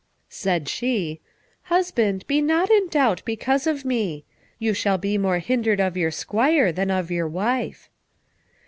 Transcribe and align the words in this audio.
Said 0.29 0.67
she, 0.67 1.21
"Husband, 1.65 2.25
be 2.25 2.41
not 2.41 2.71
in 2.71 2.87
doubt 2.89 3.21
because 3.23 3.67
of 3.67 3.85
me. 3.85 4.25
You 4.57 4.73
shall 4.73 4.97
be 4.97 5.15
more 5.19 5.37
hindered 5.37 5.79
of 5.79 5.95
your 5.95 6.09
squire 6.09 6.71
than 6.71 6.89
of 6.89 7.11
your 7.11 7.27
wife." 7.27 7.87